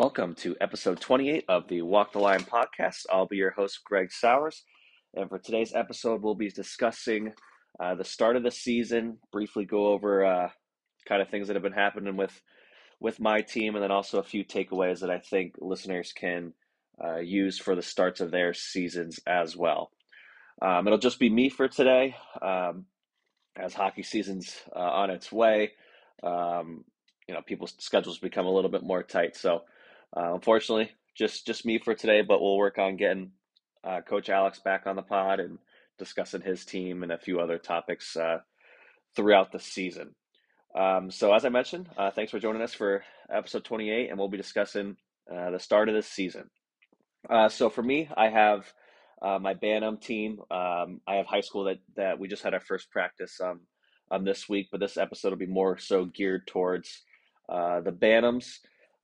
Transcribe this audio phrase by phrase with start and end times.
[0.00, 3.04] Welcome to episode 28 of the Walk the Line podcast.
[3.12, 4.64] I'll be your host, Greg Sowers.
[5.12, 7.34] And for today's episode, we'll be discussing
[7.78, 10.48] uh, the start of the season, briefly go over uh,
[11.06, 12.32] kind of things that have been happening with,
[12.98, 16.54] with my team, and then also a few takeaways that I think listeners can
[17.04, 19.90] uh, use for the starts of their seasons as well.
[20.62, 22.86] Um, it'll just be me for today, um,
[23.54, 25.72] as hockey season's uh, on its way.
[26.22, 26.86] Um,
[27.28, 29.36] you know, people's schedules become a little bit more tight.
[29.36, 29.64] So,
[30.16, 32.22] uh, unfortunately, just just me for today.
[32.22, 33.32] But we'll work on getting
[33.84, 35.58] uh, Coach Alex back on the pod and
[35.98, 38.38] discussing his team and a few other topics uh,
[39.14, 40.14] throughout the season.
[40.74, 43.02] Um, so, as I mentioned, uh, thanks for joining us for
[43.32, 44.96] episode 28, and we'll be discussing
[45.32, 46.50] uh, the start of this season.
[47.48, 48.72] So, for me, I have
[49.22, 50.40] my Bantam team.
[50.50, 53.60] Um, I have high school that that we just had our first practice um,
[54.10, 57.02] um, this week, but this episode will be more so geared towards
[57.48, 58.58] uh, the Bantams.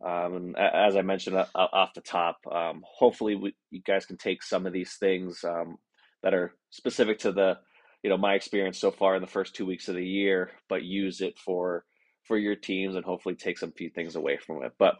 [0.05, 4.42] Um, as I mentioned uh, off the top, um, hopefully we, you guys can take
[4.42, 5.77] some of these things um,
[6.22, 7.58] that are specific to the,
[8.02, 10.83] you know, my experience so far in the first two weeks of the year, but
[10.83, 11.84] use it for
[12.24, 14.72] for your teams and hopefully take some few things away from it.
[14.78, 14.97] But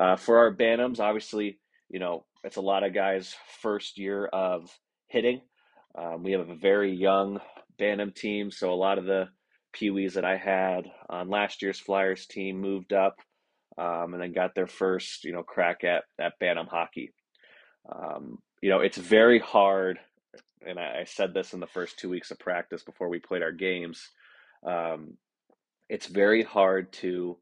[0.00, 1.58] uh, for our Bantams, obviously,
[1.90, 4.70] you know, it's a lot of guys' first year of
[5.08, 5.42] hitting.
[5.96, 7.40] Um, we have a very young
[7.78, 9.28] Bantam team, so a lot of the
[9.76, 13.16] peewees that I had on last year's Flyers team moved up
[13.78, 17.12] um, and then got their first, you know, crack at, at Bantam hockey.
[17.90, 19.98] Um, you know, it's very hard,
[20.66, 23.42] and I, I, said this in the first two weeks of practice before we played
[23.42, 24.08] our games.
[24.64, 25.18] Um,
[25.88, 27.36] it's very hard to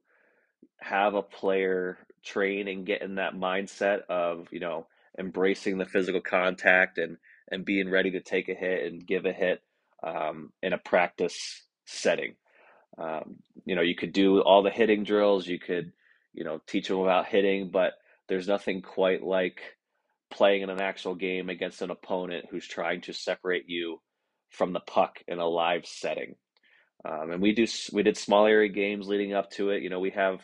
[0.81, 4.87] have a player train and get in that mindset of, you know,
[5.19, 7.19] embracing the physical contact and
[7.51, 9.63] and being ready to take a hit and give a hit
[10.03, 12.35] um, in a practice setting.
[12.99, 15.93] Um, you know, you could do all the hitting drills, you could,
[16.33, 17.93] you know, teach them about hitting, but
[18.29, 19.61] there's nothing quite like
[20.31, 23.99] playing in an actual game against an opponent who's trying to separate you
[24.51, 26.35] from the puck in a live setting.
[27.05, 29.83] Um, and we do we did small area games leading up to it.
[29.83, 30.41] You know, we have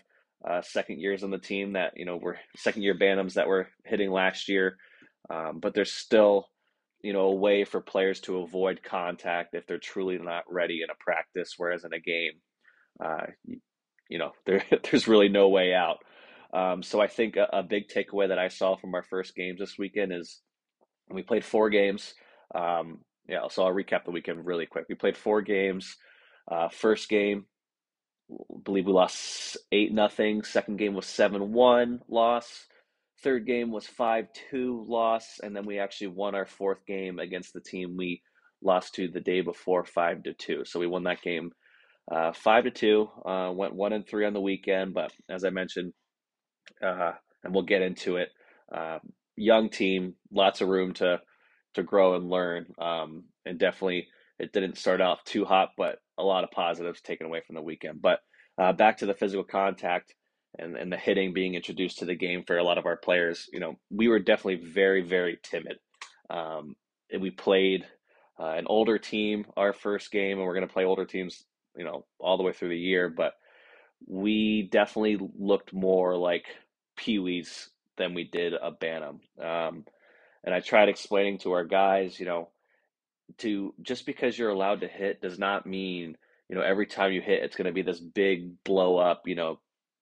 [0.49, 3.69] uh, second years on the team that you know we're second year Bantams that were
[3.84, 4.76] hitting last year,
[5.31, 6.49] um, but there's still
[7.03, 10.91] you know, a way for players to avoid contact if they're truly not ready in
[10.91, 12.32] a practice, whereas in a game,
[13.05, 13.26] uh,
[14.08, 15.98] you, know, there, there's really no way out.
[16.52, 19.58] Um, so I think a, a, big takeaway that I saw from our first games
[19.58, 20.41] this weekend is
[21.10, 22.14] we played four games.
[22.54, 24.86] Um, yeah, so I'll recap the weekend really quick.
[24.88, 25.94] We played four games.
[26.50, 27.44] Uh, first game,
[28.64, 30.42] believe we lost eight nothing.
[30.42, 32.66] Second game was seven one loss.
[33.22, 37.52] Third game was 5 2 loss, and then we actually won our fourth game against
[37.52, 38.22] the team we
[38.62, 40.64] lost to the day before 5 to 2.
[40.64, 41.50] So we won that game
[42.10, 45.50] uh, 5 to 2, uh, went 1 and 3 on the weekend, but as I
[45.50, 45.92] mentioned,
[46.82, 47.12] uh,
[47.44, 48.30] and we'll get into it,
[48.74, 49.00] um,
[49.36, 51.20] young team, lots of room to,
[51.74, 54.08] to grow and learn, um, and definitely
[54.38, 57.62] it didn't start off too hot, but a lot of positives taken away from the
[57.62, 58.00] weekend.
[58.00, 58.20] But
[58.58, 60.14] uh, back to the physical contact
[60.58, 63.46] and, and the hitting being introduced to the game for a lot of our players,
[63.52, 65.78] you know, we were definitely very, very timid.
[66.30, 66.75] Um,
[67.19, 67.86] we played
[68.38, 71.44] uh, an older team our first game, and we're going to play older teams,
[71.77, 73.09] you know, all the way through the year.
[73.09, 73.34] But
[74.06, 76.47] we definitely looked more like
[76.99, 79.21] peewees than we did a Bantam.
[79.41, 79.84] Um,
[80.45, 82.49] and I tried explaining to our guys, you know,
[83.39, 86.17] to just because you're allowed to hit does not mean
[86.49, 89.35] you know every time you hit it's going to be this big blow up you
[89.35, 89.59] know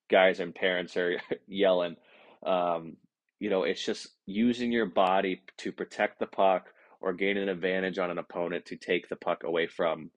[0.09, 1.97] guys and parents are yelling.
[2.45, 2.97] Um,
[3.39, 6.67] you know, it's just using your body to protect the puck
[7.01, 10.11] or gain an advantage on an opponent to take the puck away from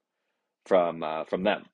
[0.70, 1.66] from uh, from them.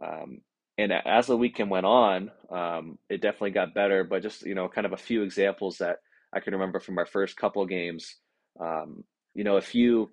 [0.00, 0.40] Um,
[0.78, 4.04] and as the weekend went on, um, it definitely got better.
[4.04, 5.98] But just you know, kind of a few examples that
[6.32, 8.16] I can remember from our first couple games.
[8.58, 9.04] Um,
[9.34, 10.10] you know, if you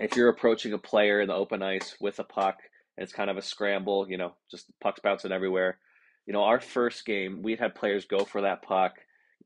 [0.00, 2.58] if you're approaching a player in the open ice with a puck
[2.96, 5.78] and it's kind of a scramble, you know, just pucks bouncing everywhere
[6.28, 8.96] you know, our first game, we had players go for that puck,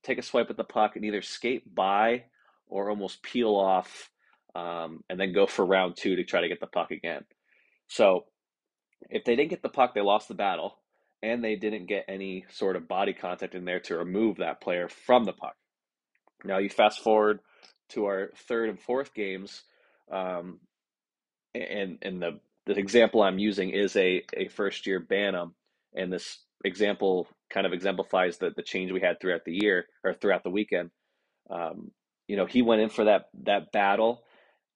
[0.02, 2.24] take a swipe at the puck, and either skate by
[2.66, 4.10] or almost peel off,
[4.56, 7.22] um, and then go for round two to try to get the puck again.
[7.92, 8.24] So
[9.10, 10.78] if they didn't get the puck, they lost the battle,
[11.22, 14.88] and they didn't get any sort of body contact in there to remove that player
[14.88, 15.54] from the puck.
[16.42, 17.40] Now you fast forward
[17.90, 19.62] to our third and fourth games,
[20.10, 20.60] um,
[21.54, 25.54] and and the the example I'm using is a a first year Bantam,
[25.94, 30.14] and this example kind of exemplifies the the change we had throughout the year or
[30.14, 30.90] throughout the weekend.
[31.50, 31.90] Um,
[32.26, 34.24] you know, he went in for that that battle,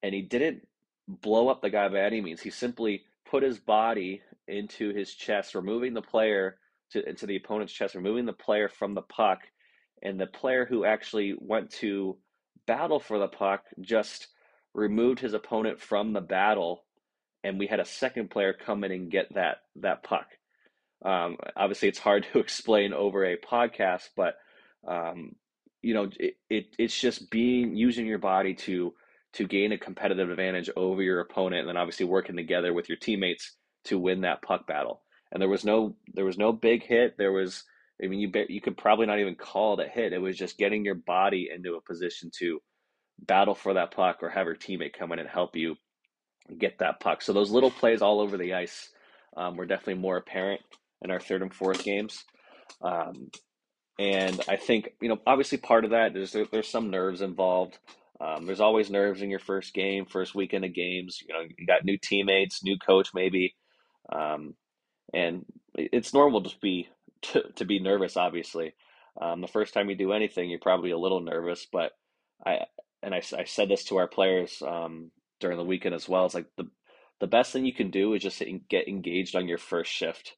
[0.02, 0.68] and he didn't
[1.08, 2.42] blow up the guy by any means.
[2.42, 6.58] He simply put his body into his chest, removing the player
[6.92, 9.40] to into the opponent's chest, removing the player from the puck,
[10.02, 12.16] and the player who actually went to
[12.66, 14.28] battle for the puck just
[14.74, 16.84] removed his opponent from the battle,
[17.42, 20.26] and we had a second player come in and get that that puck.
[21.04, 24.36] Um, obviously, it's hard to explain over a podcast, but
[24.86, 25.34] um,
[25.82, 28.94] you know, it, it it's just being using your body to
[29.36, 32.96] to gain a competitive advantage over your opponent, and then obviously working together with your
[32.96, 35.02] teammates to win that puck battle.
[35.30, 37.16] And there was no there was no big hit.
[37.18, 37.64] There was
[38.02, 40.12] I mean you you could probably not even call it a hit.
[40.12, 42.60] It was just getting your body into a position to
[43.18, 45.76] battle for that puck or have your teammate come in and help you
[46.58, 47.22] get that puck.
[47.22, 48.90] So those little plays all over the ice
[49.36, 50.60] um, were definitely more apparent
[51.02, 52.24] in our third and fourth games.
[52.80, 53.30] Um,
[53.98, 57.78] and I think you know obviously part of that is there, there's some nerves involved.
[58.20, 61.18] Um, there's always nerves in your first game, first weekend of games.
[61.26, 63.54] You know, you got new teammates, new coach, maybe,
[64.10, 64.54] um,
[65.12, 66.88] and it's normal to be
[67.22, 68.16] to, to be nervous.
[68.16, 68.74] Obviously,
[69.20, 71.66] um, the first time you do anything, you're probably a little nervous.
[71.70, 71.92] But
[72.44, 72.60] I
[73.02, 75.10] and I, I said this to our players um,
[75.40, 76.24] during the weekend as well.
[76.26, 76.68] It's like the
[77.20, 80.36] the best thing you can do is just get engaged on your first shift,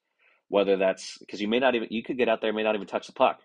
[0.48, 2.86] whether that's because you may not even you could get out there, may not even
[2.88, 3.40] touch the puck,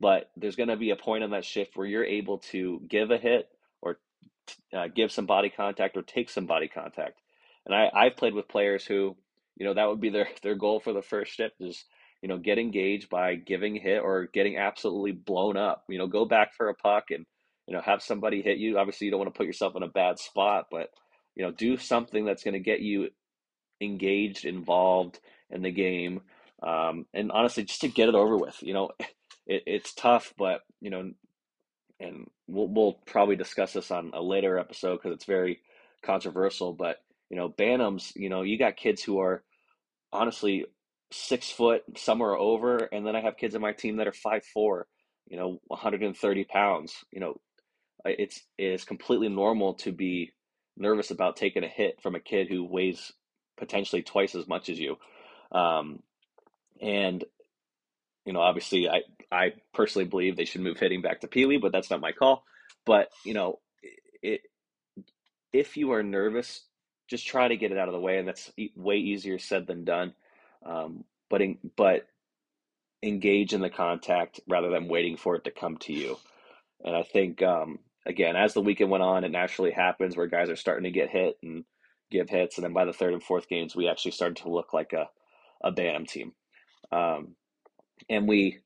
[0.00, 3.10] but there's going to be a point on that shift where you're able to give
[3.10, 3.48] a hit
[4.76, 7.20] uh, give some body contact or take some body contact.
[7.66, 9.16] And I, I've played with players who,
[9.56, 11.84] you know, that would be their, their goal for the first shift is,
[12.22, 15.84] you know, get engaged by giving hit or getting absolutely blown up.
[15.88, 17.24] You know, go back for a puck and,
[17.66, 18.78] you know, have somebody hit you.
[18.78, 20.90] Obviously, you don't want to put yourself in a bad spot, but,
[21.34, 23.08] you know, do something that's going to get you
[23.80, 25.18] engaged, involved
[25.50, 26.20] in the game.
[26.62, 28.90] Um, and honestly, just to get it over with, you know,
[29.46, 31.12] it, it's tough, but, you know,
[32.00, 35.60] and we'll we'll probably discuss this on a later episode because it's very
[36.02, 36.72] controversial.
[36.72, 36.96] But
[37.30, 39.42] you know, Bantams, you know, you got kids who are
[40.12, 40.66] honestly
[41.12, 44.12] six foot, some are over, and then I have kids in my team that are
[44.12, 44.86] five four,
[45.28, 46.94] you know, 130 pounds.
[47.12, 47.40] You know,
[48.04, 50.32] it's it is completely normal to be
[50.76, 53.12] nervous about taking a hit from a kid who weighs
[53.58, 54.96] potentially twice as much as you.
[55.52, 56.02] Um,
[56.80, 57.24] and
[58.24, 59.02] you know, obviously, I
[59.32, 62.12] I personally believe they should move hitting back to Pee Wee, but that's not my
[62.12, 62.44] call.
[62.84, 63.60] But you know,
[64.22, 64.42] it
[65.52, 66.62] if you are nervous,
[67.08, 69.84] just try to get it out of the way, and that's way easier said than
[69.84, 70.14] done.
[70.64, 72.06] Um, but in, but
[73.02, 76.18] engage in the contact rather than waiting for it to come to you.
[76.84, 80.50] And I think um, again, as the weekend went on, it naturally happens where guys
[80.50, 81.64] are starting to get hit and
[82.10, 84.72] give hits, and then by the third and fourth games, we actually started to look
[84.72, 85.08] like a
[85.62, 86.32] a Bantam team.
[86.90, 87.36] Um,
[88.08, 88.60] and we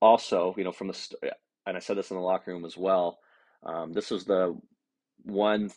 [0.00, 1.08] also, you know, from the
[1.66, 3.18] and I said this in the locker room as well.
[3.64, 4.58] Um, this was the
[5.24, 5.70] one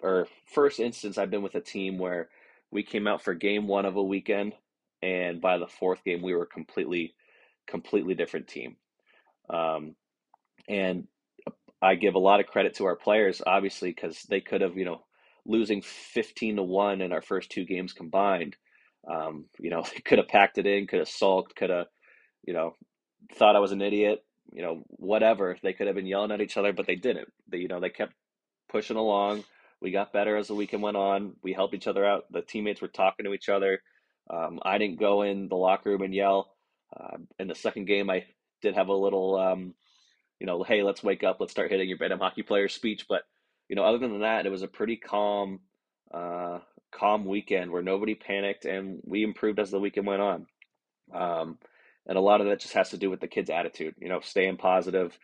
[0.00, 2.28] or first instance I've been with a team where
[2.70, 4.54] we came out for game one of a weekend,
[5.02, 7.14] and by the fourth game we were completely,
[7.66, 8.76] completely different team.
[9.50, 9.94] Um,
[10.68, 11.06] and
[11.82, 14.84] I give a lot of credit to our players, obviously, because they could have, you
[14.84, 15.04] know,
[15.44, 18.56] losing fifteen to one in our first two games combined.
[19.10, 21.86] Um, you know, they could have packed it in, could have sulked, could have,
[22.46, 22.74] you know,
[23.34, 25.56] thought I was an idiot, you know, whatever.
[25.62, 27.28] They could have been yelling at each other, but they didn't.
[27.48, 28.14] They, you know, they kept
[28.68, 29.44] pushing along.
[29.80, 31.34] We got better as the weekend went on.
[31.42, 32.24] We helped each other out.
[32.30, 33.82] The teammates were talking to each other.
[34.30, 36.54] Um, I didn't go in the locker room and yell.
[36.96, 38.24] Uh, in the second game, I
[38.60, 39.74] did have a little, um,
[40.38, 43.06] you know, hey, let's wake up, let's start hitting your Bantam hockey player speech.
[43.08, 43.22] But
[43.68, 45.60] you know, other than that, it was a pretty calm,
[46.12, 46.58] uh,
[46.92, 50.46] calm weekend where nobody panicked, and we improved as the weekend went on.
[51.12, 51.58] Um,
[52.06, 54.20] and a lot of that just has to do with the kid's attitude, you know,
[54.20, 55.16] staying positive,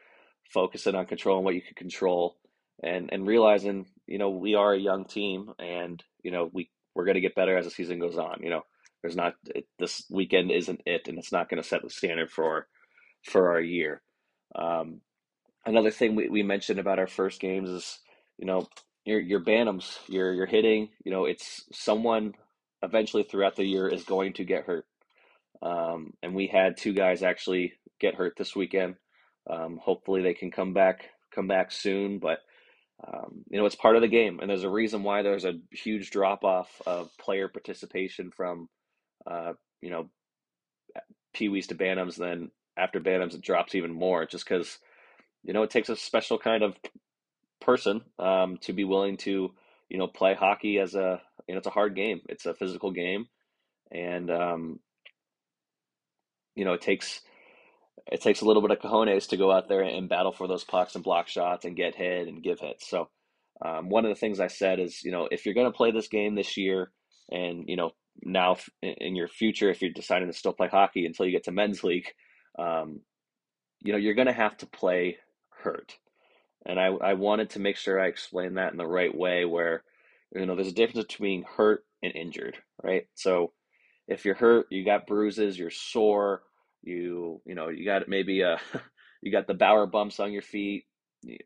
[0.53, 2.37] focusing on controlling what you can control
[2.83, 7.05] and, and realizing, you know, we are a young team and, you know, we, we're
[7.05, 8.41] going to get better as the season goes on.
[8.43, 8.63] You know,
[9.03, 12.31] there's not, it, this weekend isn't it, and it's not going to set the standard
[12.31, 12.67] for,
[13.25, 14.01] for our year.
[14.55, 15.01] Um,
[15.67, 17.99] another thing we, we mentioned about our first games is,
[18.39, 18.69] you know,
[19.05, 22.35] your, your bantams, your, your hitting, you know, it's someone
[22.83, 24.87] eventually throughout the year is going to get hurt.
[25.63, 28.97] Um, and we had two guys actually get hurt this weekend.
[29.51, 32.41] Um, hopefully they can come back come back soon, but
[33.07, 35.59] um, you know it's part of the game, and there's a reason why there's a
[35.73, 38.69] huge drop off of player participation from
[39.27, 40.09] uh, you know
[41.35, 42.17] peewees to bantams.
[42.17, 44.79] Then after bantams, it drops even more, just because
[45.45, 46.77] you know it takes a special kind of
[47.61, 49.53] person um, to be willing to
[49.89, 52.21] you know play hockey as a you know it's a hard game.
[52.29, 53.29] It's a physical game,
[53.91, 54.81] and um,
[56.59, 57.21] you know, it takes
[58.11, 60.65] it takes a little bit of cojones to go out there and battle for those
[60.65, 62.89] pucks and block shots and get hit and give hits.
[62.89, 63.09] So
[63.65, 65.91] um, one of the things I said is, you know, if you're going to play
[65.91, 66.91] this game this year,
[67.31, 67.91] and you know,
[68.23, 71.53] now in your future, if you're deciding to still play hockey until you get to
[71.53, 72.07] men's league,
[72.59, 73.01] um,
[73.81, 75.19] you know, you're going to have to play
[75.51, 75.95] hurt.
[76.67, 79.85] And I, I wanted to make sure I explained that in the right way where,
[80.35, 83.07] you know, there's a difference between hurt and injured, right?
[83.15, 83.53] So
[84.09, 86.43] if you're hurt, you got bruises, you're sore,
[86.83, 88.59] you, you know, you got maybe uh
[89.23, 90.85] you got the Bauer bumps on your feet,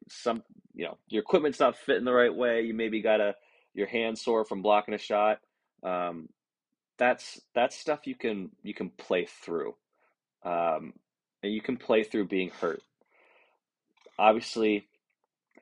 [0.08, 0.42] some,
[0.74, 2.62] you know, your equipment's not fitting the right way.
[2.62, 3.34] You maybe got a,
[3.74, 5.38] your hand sore from blocking a shot.
[5.82, 6.28] Um,
[6.98, 9.74] that's, that's stuff you can, you can play through.
[10.44, 10.94] Um,
[11.42, 12.82] and you can play through being hurt.
[14.18, 14.86] Obviously,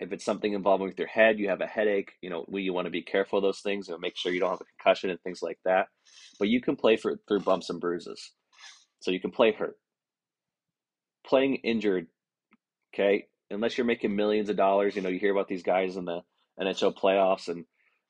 [0.00, 2.73] if it's something involving with your head, you have a headache, you know, we, you
[2.73, 5.11] want to be careful of those things and make sure you don't have a concussion
[5.11, 5.89] and things like that.
[6.39, 8.33] But you can play for, through bumps and bruises.
[9.00, 9.76] So you can play hurt.
[11.26, 12.07] Playing injured,
[12.95, 16.04] okay, unless you're making millions of dollars, you know, you hear about these guys in
[16.04, 16.23] the
[16.61, 17.64] NHL playoffs and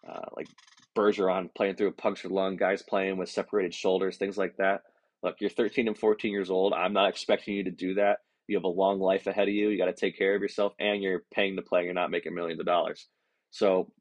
[0.08, 0.48] uh, like
[0.96, 4.82] Bergeron playing through a punctured lung, guys playing with separated shoulders, things like that.
[5.22, 6.72] Look, you're 13 and 14 years old.
[6.72, 8.18] I'm not expecting you to do that.
[8.46, 9.68] You have a long life ahead of you.
[9.68, 11.84] You got to take care of yourself, and you're paying to play.
[11.84, 13.06] You're not making millions of dollars.
[13.50, 13.92] So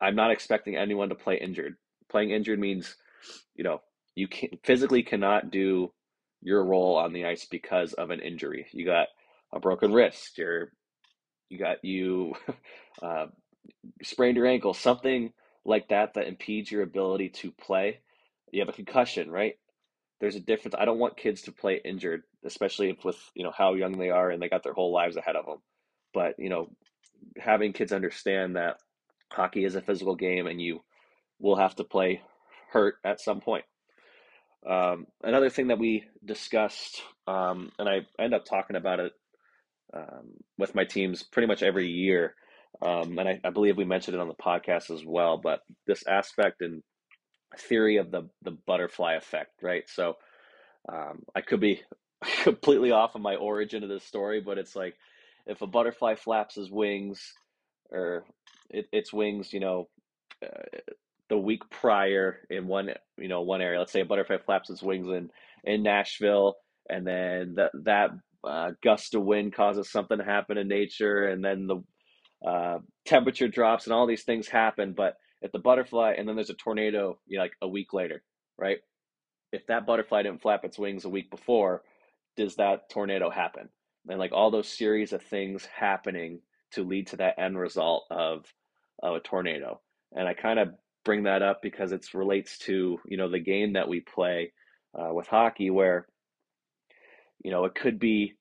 [0.00, 1.76] I'm not expecting anyone to play injured.
[2.10, 2.94] Playing injured means,
[3.54, 3.80] you know,
[4.14, 5.92] you can physically cannot do
[6.42, 8.66] your role on the ice because of an injury.
[8.72, 9.08] You got
[9.52, 10.38] a broken wrist.
[10.38, 10.72] You're,
[11.48, 12.34] you got you
[13.02, 13.26] uh,
[14.02, 14.74] sprained your ankle.
[14.74, 15.32] Something
[15.64, 18.00] like that that impedes your ability to play.
[18.52, 19.54] You have a concussion, right?
[20.22, 20.76] there's a difference.
[20.78, 24.30] I don't want kids to play injured, especially with you know how young they are
[24.30, 25.58] and they got their whole lives ahead of them.
[26.14, 26.70] But you know,
[27.38, 28.76] having kids understand that
[29.32, 30.80] hockey is a physical game and you
[31.40, 32.22] will have to play
[32.70, 33.64] hurt at some point.
[34.68, 39.12] Um, another thing that we discussed, um, and I end up talking about it
[39.92, 42.34] um, with my teams pretty much every year,
[42.80, 45.36] um, and I, I, believe we mentioned it on the podcast as well.
[45.36, 46.82] But this aspect and
[47.58, 49.84] theory of the the butterfly effect, right?
[49.88, 50.16] So
[50.88, 51.82] um, I could be
[52.42, 54.94] completely off of my origin of this story, but it's like
[55.46, 57.32] if a butterfly flaps his wings
[57.90, 58.24] or
[58.70, 59.88] it, its wings, you know,
[60.44, 60.78] uh,
[61.32, 63.78] the week prior in one, you know, one area.
[63.78, 65.30] Let's say a butterfly flaps its wings in
[65.64, 66.56] in Nashville,
[66.88, 68.10] and then that that
[68.44, 71.82] uh, gust of wind causes something to happen in nature, and then the
[72.48, 76.50] uh, temperature drops, and all these things happen, but if the butterfly and then there's
[76.50, 78.22] a tornado you know, like a week later
[78.56, 78.78] right
[79.52, 81.82] if that butterfly didn't flap its wings a week before
[82.36, 83.68] does that tornado happen
[84.08, 86.40] and like all those series of things happening
[86.72, 88.46] to lead to that end result of
[89.02, 89.80] of a tornado
[90.12, 90.70] and i kind of
[91.04, 94.52] bring that up because it relates to you know the game that we play
[94.98, 96.06] uh, with hockey where
[97.42, 98.34] you know it could be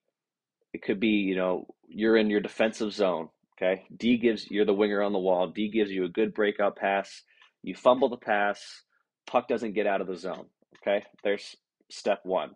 [0.73, 3.29] it could be you know you're in your defensive zone
[3.61, 3.83] Okay.
[3.95, 5.47] D gives you're the winger on the wall.
[5.47, 7.21] D gives you a good breakout pass.
[7.61, 8.83] You fumble the pass.
[9.27, 10.47] Puck doesn't get out of the zone.
[10.81, 11.05] Okay.
[11.23, 11.55] There's
[11.89, 12.51] step one.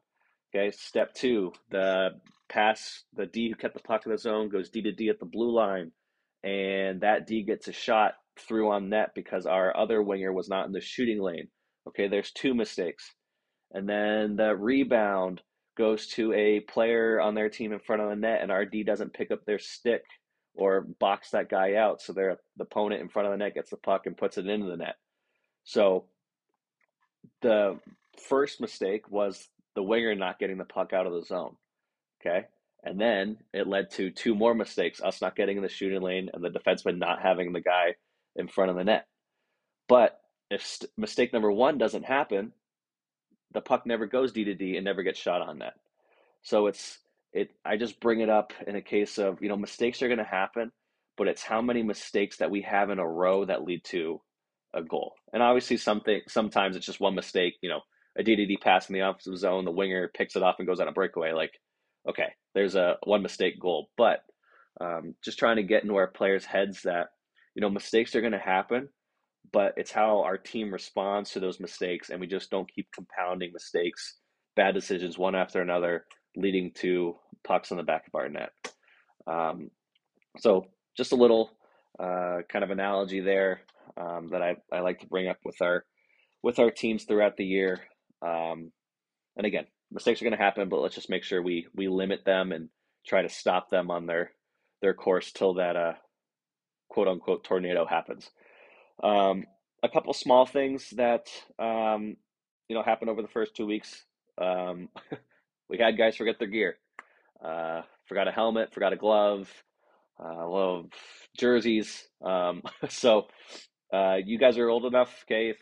[0.53, 0.71] Okay.
[0.71, 2.11] Step two, the
[2.49, 5.19] pass, the D who kept the puck in the zone goes D to D at
[5.19, 5.91] the blue line.
[6.43, 10.65] And that D gets a shot through on net because our other winger was not
[10.65, 11.47] in the shooting lane.
[11.87, 12.07] Okay.
[12.07, 13.13] There's two mistakes.
[13.71, 15.41] And then the rebound
[15.77, 18.83] goes to a player on their team in front of the net, and our D
[18.83, 20.03] doesn't pick up their stick
[20.55, 23.69] or box that guy out so their the opponent in front of the net gets
[23.69, 24.95] the puck and puts it into the net.
[25.65, 26.05] So
[27.41, 27.79] the
[28.29, 31.55] first mistake was the winger not getting the puck out of the zone.
[32.21, 32.45] Okay.
[32.83, 36.29] And then it led to two more mistakes us not getting in the shooting lane
[36.33, 37.95] and the defenseman not having the guy
[38.35, 39.07] in front of the net.
[39.87, 42.53] But if st- mistake number one doesn't happen,
[43.53, 45.73] the puck never goes D to D and never gets shot on net.
[46.43, 46.99] So it's
[47.33, 50.19] it I just bring it up in a case of, you know, mistakes are going
[50.19, 50.71] to happen,
[51.17, 54.21] but it's how many mistakes that we have in a row that lead to
[54.73, 55.13] a goal.
[55.33, 57.81] And obviously something sometimes it's just one mistake, you know,
[58.17, 60.87] a DDD pass in the offensive zone, the winger picks it off and goes on
[60.87, 61.53] a breakaway like
[62.07, 64.19] okay, there's a one mistake goal, but
[64.79, 67.07] um, just trying to get into our players' heads that
[67.55, 68.89] you know mistakes are going to happen,
[69.51, 73.51] but it's how our team responds to those mistakes, and we just don't keep compounding
[73.53, 74.17] mistakes,
[74.55, 78.51] bad decisions one after another, leading to pucks on the back of our net.
[79.25, 79.71] Um,
[80.37, 80.65] so
[80.97, 81.51] just a little
[81.99, 83.61] uh, kind of analogy there
[83.97, 85.85] um, that I, I like to bring up with our
[86.43, 87.81] with our teams throughout the year.
[88.21, 88.71] Um,
[89.37, 92.25] and again, mistakes are going to happen, but let's just make sure we we limit
[92.25, 92.69] them and
[93.07, 94.31] try to stop them on their
[94.81, 95.93] their course till that uh,
[96.89, 98.29] quote unquote tornado happens.
[99.03, 99.45] Um,
[99.83, 101.27] a couple small things that
[101.59, 102.17] um,
[102.67, 104.03] you know happened over the first two weeks.
[104.37, 104.89] Um,
[105.69, 106.77] we had guys forget their gear.
[107.43, 109.49] Uh, forgot a helmet, forgot a glove,
[110.23, 110.89] uh, little
[111.37, 112.07] jerseys.
[112.21, 113.27] Um, so
[113.93, 115.49] uh, you guys are old enough, okay?
[115.49, 115.57] If,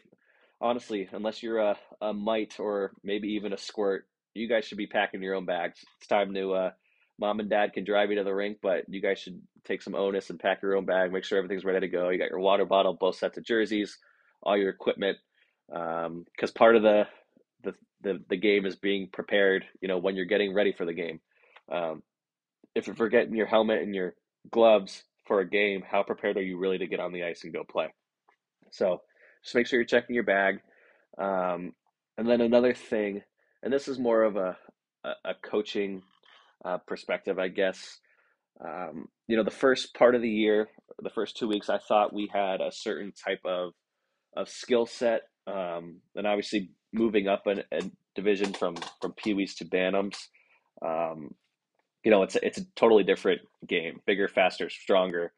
[0.61, 4.87] honestly, unless you're a, a mite or maybe even a squirt, you guys should be
[4.87, 5.79] packing your own bags.
[5.97, 6.71] It's time to uh,
[7.23, 9.95] mom and dad can drive you to the rink, but you guys should take some
[9.95, 11.13] onus and pack your own bag.
[11.13, 12.09] Make sure everything's ready to go.
[12.09, 13.97] You got your water bottle, both sets of jerseys,
[14.41, 15.17] all your equipment,
[15.69, 17.07] because um, part of the,
[17.63, 19.63] the the the game is being prepared.
[19.79, 21.21] You know, when you're getting ready for the game.
[21.71, 22.03] Um,
[22.75, 24.15] if you're forgetting your helmet and your
[24.51, 27.53] gloves for a game, how prepared are you really to get on the ice and
[27.53, 27.87] go play?
[28.71, 29.01] So
[29.41, 30.59] just make sure you're checking your bag.
[31.17, 31.73] Um,
[32.17, 33.21] and then another thing,
[33.61, 34.57] and this is more of a,
[35.05, 36.01] a, a coaching
[36.65, 37.99] uh, perspective, I guess.
[38.63, 40.69] Um, you know, the first part of the year,
[41.01, 43.73] the first two weeks, I thought we had a certain type of
[44.35, 47.63] of skill set, um, and obviously moving up a,
[48.15, 50.17] division from from Pee Wees to Bantams.
[50.85, 51.33] Um,
[52.03, 55.33] you know, it's a, it's a totally different game, bigger, faster, stronger.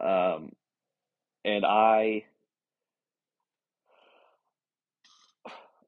[0.00, 0.50] Um,
[1.44, 2.24] and I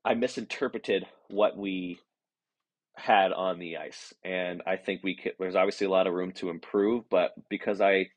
[0.04, 1.98] I misinterpreted what we
[2.96, 6.32] had on the ice, and I think we could, there's obviously a lot of room
[6.32, 8.08] to improve, but because I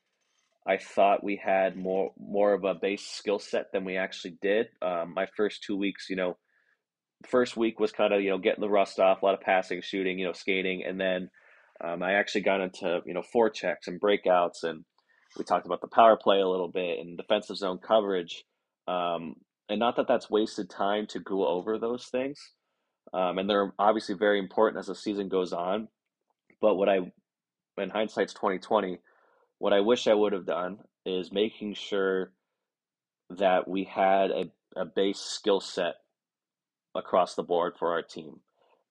[0.66, 4.68] I thought we had more more of a base skill set than we actually did.
[4.82, 6.38] Um, my first two weeks, you know,
[7.28, 9.82] first week was kind of you know getting the rust off, a lot of passing,
[9.82, 11.30] shooting, you know, skating, and then
[11.84, 14.86] um, I actually got into you know forechecks and breakouts, and
[15.38, 18.44] we talked about the power play a little bit and defensive zone coverage.
[18.88, 19.36] Um,
[19.70, 22.40] and not that that's wasted time to go over those things,
[23.14, 25.88] um, and they're obviously very important as the season goes on.
[26.62, 27.12] But what I,
[27.78, 29.00] in hindsight's twenty twenty,
[29.58, 32.32] what I wish I would have done is making sure
[33.30, 35.96] that we had a, a base skill set
[36.96, 38.40] across the board for our team.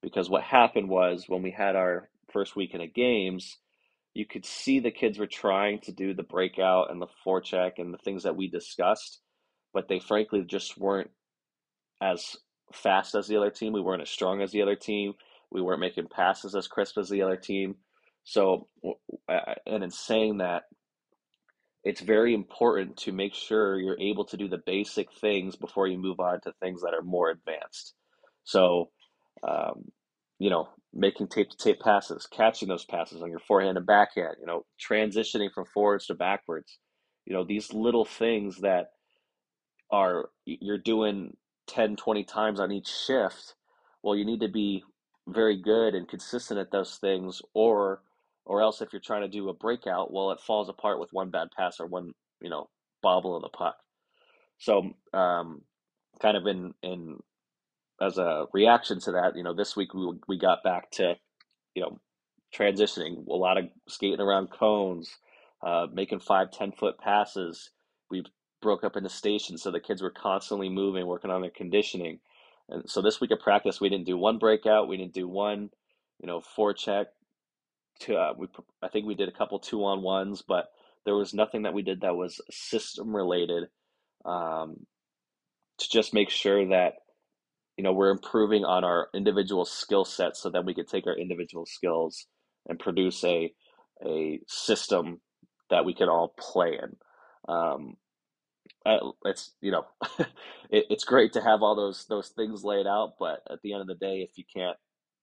[0.02, 3.58] Because what happened was when we had our first weekend of games,
[4.14, 7.92] you could see the kids were trying to do the breakout and the forecheck and
[7.92, 9.20] the things that we discussed,
[9.74, 11.10] but they frankly just weren't
[12.00, 12.36] as
[12.72, 13.72] fast as the other team.
[13.72, 15.14] We weren't as strong as the other team.
[15.50, 17.76] We weren't making passes as crisp as the other team.
[18.24, 18.68] So,
[19.66, 20.64] and in saying that,
[21.84, 25.96] it's very important to make sure you're able to do the basic things before you
[25.96, 27.94] move on to things that are more advanced.
[28.44, 28.90] So,
[29.42, 29.90] um,
[30.38, 34.36] you know, making tape to tape passes, catching those passes on your forehand and backhand,
[34.40, 36.78] you know, transitioning from forwards to backwards.
[37.24, 38.90] You know, these little things that
[39.90, 41.36] are you're doing
[41.68, 43.56] 10, 20 times on each shift.
[44.02, 44.84] Well, you need to be
[45.28, 48.02] very good and consistent at those things or
[48.46, 51.30] or else if you're trying to do a breakout, well, it falls apart with one
[51.30, 52.68] bad pass or one, you know,
[53.02, 53.76] bobble of the puck.
[54.58, 55.62] So, um,
[56.20, 57.18] kind of in in
[58.00, 61.14] as a reaction to that, you know, this week we we got back to,
[61.74, 61.98] you know,
[62.54, 65.10] transitioning a lot of skating around cones,
[65.66, 67.70] uh, making five ten foot passes.
[68.10, 68.24] We
[68.60, 72.20] broke up into stations, so the kids were constantly moving, working on their conditioning.
[72.68, 75.70] And so this week of practice, we didn't do one breakout, we didn't do one,
[76.20, 77.06] you know, forecheck.
[78.00, 78.46] To uh, we,
[78.82, 80.66] I think we did a couple two on ones, but
[81.04, 83.64] there was nothing that we did that was system related.
[84.24, 84.86] Um,
[85.78, 86.94] to just make sure that
[87.76, 91.16] you know we're improving on our individual skill sets so that we could take our
[91.16, 92.26] individual skills
[92.68, 93.52] and produce a
[94.04, 95.20] a system
[95.70, 96.96] that we can all play in
[97.52, 97.96] um,
[99.24, 99.86] it's you know
[100.70, 103.82] it, it's great to have all those those things laid out but at the end
[103.82, 104.76] of the day if you can't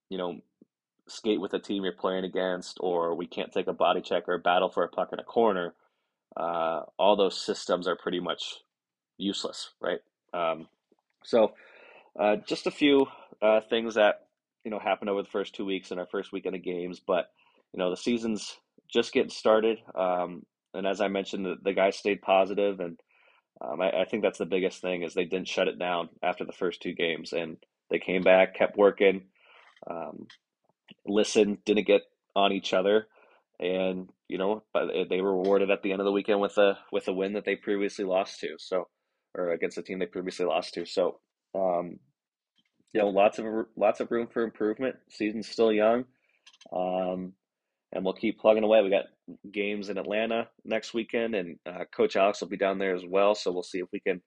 [0.09, 0.39] you know
[1.07, 4.37] skate with a team you're playing against or we can't take a body check or
[4.37, 5.73] battle for a puck in a corner
[6.37, 8.55] uh, all those systems are pretty much
[9.17, 9.99] useless right
[10.33, 10.67] um,
[11.23, 11.53] so
[12.19, 13.07] uh, just a few
[13.41, 14.27] uh, things that
[14.63, 17.29] you know happened over the first two weeks in our first weekend of games, but
[17.73, 18.57] you know the season's
[18.91, 19.79] just getting started.
[19.95, 22.99] Um, and as I mentioned, the, the guys stayed positive, and
[23.61, 26.43] um, I, I, think that's the biggest thing is they didn't shut it down after
[26.43, 27.57] the first two games, and
[27.89, 29.23] they came back, kept working,
[29.89, 30.27] um,
[31.05, 32.01] listened, didn't get
[32.35, 33.07] on each other,
[33.59, 36.77] and you know, but they were rewarded at the end of the weekend with a
[36.91, 38.55] with a win that they previously lost to.
[38.57, 38.87] So,
[39.33, 40.85] or against a team they previously lost to.
[40.85, 41.19] So
[41.55, 41.99] um,
[42.93, 44.95] you know, lots of lots of room for improvement.
[45.09, 46.05] Season's still young,
[46.73, 47.33] um,
[47.95, 48.83] and we'll keep plugging away.
[48.83, 49.05] We got
[49.51, 53.33] games in Atlanta next weekend, and uh, Coach Alex will be down there as well.
[53.33, 54.21] So we'll see if we can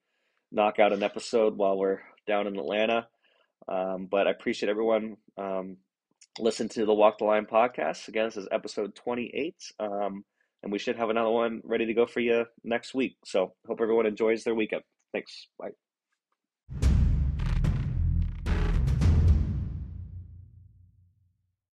[0.51, 3.07] knock out an episode while we're down in Atlanta.
[3.71, 5.77] Um, but I appreciate everyone um,
[6.39, 8.09] listen to the Walk the Line podcast.
[8.09, 10.25] Again, this is episode 28, um,
[10.63, 13.17] and we should have another one ready to go for you next week.
[13.27, 14.83] So hope everyone enjoys their weekend.
[15.13, 15.49] Thanks.
[15.59, 15.88] Bye.